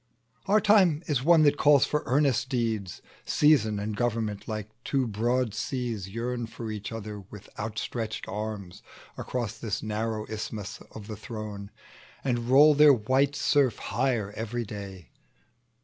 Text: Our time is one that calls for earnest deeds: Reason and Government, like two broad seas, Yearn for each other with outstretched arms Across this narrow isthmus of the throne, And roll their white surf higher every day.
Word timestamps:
Our 0.47 0.59
time 0.59 1.03
is 1.05 1.23
one 1.23 1.43
that 1.43 1.59
calls 1.59 1.85
for 1.85 2.01
earnest 2.07 2.49
deeds: 2.49 3.03
Reason 3.39 3.77
and 3.77 3.95
Government, 3.95 4.47
like 4.47 4.71
two 4.83 5.05
broad 5.05 5.53
seas, 5.53 6.09
Yearn 6.09 6.47
for 6.47 6.71
each 6.71 6.91
other 6.91 7.19
with 7.29 7.47
outstretched 7.59 8.27
arms 8.27 8.81
Across 9.15 9.59
this 9.59 9.83
narrow 9.83 10.25
isthmus 10.27 10.81
of 10.95 11.05
the 11.05 11.15
throne, 11.15 11.69
And 12.23 12.49
roll 12.49 12.73
their 12.73 12.93
white 12.95 13.35
surf 13.35 13.77
higher 13.77 14.33
every 14.35 14.65
day. 14.65 15.09